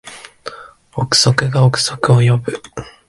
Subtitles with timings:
[0.93, 2.59] 憶測が憶測を呼ぶ